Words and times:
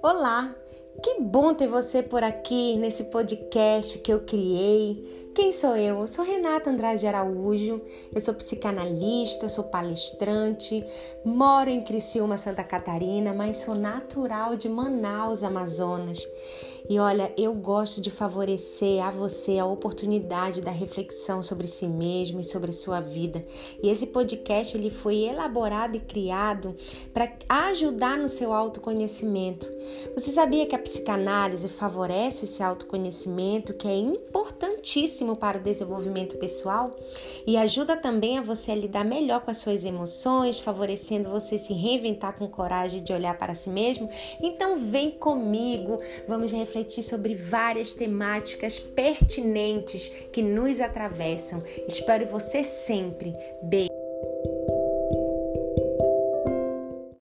Olá! 0.00 0.54
Que 1.02 1.20
bom 1.20 1.52
ter 1.52 1.66
você 1.66 2.04
por 2.04 2.22
aqui 2.22 2.76
nesse 2.76 3.04
podcast 3.04 3.98
que 3.98 4.12
eu 4.12 4.20
criei. 4.20 5.27
Quem 5.38 5.52
sou 5.52 5.76
eu? 5.76 6.00
Eu 6.00 6.08
sou 6.08 6.24
Renata 6.24 6.68
Andrade 6.68 7.06
Araújo, 7.06 7.80
eu 8.12 8.20
sou 8.20 8.34
psicanalista, 8.34 9.48
sou 9.48 9.62
palestrante, 9.62 10.84
moro 11.24 11.70
em 11.70 11.80
Criciúma, 11.80 12.36
Santa 12.36 12.64
Catarina, 12.64 13.32
mas 13.32 13.58
sou 13.58 13.76
natural 13.76 14.56
de 14.56 14.68
Manaus, 14.68 15.44
Amazonas. 15.44 16.26
E 16.90 16.98
olha, 16.98 17.32
eu 17.36 17.54
gosto 17.54 18.00
de 18.00 18.10
favorecer 18.10 19.00
a 19.04 19.12
você 19.12 19.58
a 19.58 19.66
oportunidade 19.66 20.60
da 20.60 20.70
reflexão 20.70 21.40
sobre 21.40 21.68
si 21.68 21.86
mesmo 21.86 22.40
e 22.40 22.44
sobre 22.44 22.72
sua 22.72 22.98
vida. 22.98 23.44
E 23.80 23.90
esse 23.90 24.06
podcast 24.08 24.76
ele 24.76 24.90
foi 24.90 25.18
elaborado 25.18 25.96
e 25.96 26.00
criado 26.00 26.74
para 27.12 27.30
ajudar 27.48 28.16
no 28.16 28.28
seu 28.28 28.52
autoconhecimento. 28.52 29.68
Você 30.14 30.32
sabia 30.32 30.66
que 30.66 30.74
a 30.74 30.78
psicanálise 30.78 31.68
favorece 31.68 32.46
esse 32.46 32.62
autoconhecimento 32.62 33.74
que 33.74 33.86
é 33.86 33.94
importantíssimo 34.78 35.36
para 35.36 35.58
o 35.58 35.60
desenvolvimento 35.60 36.36
pessoal 36.36 36.90
e 37.46 37.56
ajuda 37.56 37.96
também 37.96 38.38
a 38.38 38.42
você 38.42 38.72
a 38.72 38.74
lidar 38.74 39.04
melhor 39.04 39.40
com 39.40 39.50
as 39.50 39.58
suas 39.58 39.84
emoções, 39.84 40.58
favorecendo 40.58 41.28
você 41.28 41.58
se 41.58 41.72
reinventar 41.72 42.38
com 42.38 42.48
coragem 42.48 43.02
de 43.02 43.12
olhar 43.12 43.36
para 43.36 43.54
si 43.54 43.68
mesmo? 43.68 44.08
Então 44.40 44.78
vem 44.78 45.10
comigo, 45.10 46.00
vamos 46.26 46.52
refletir 46.52 47.02
sobre 47.02 47.34
várias 47.34 47.92
temáticas 47.92 48.78
pertinentes 48.78 50.08
que 50.32 50.42
nos 50.42 50.80
atravessam. 50.80 51.62
Espero 51.86 52.26
você 52.26 52.62
sempre. 52.62 53.32
Beijo. 53.62 53.97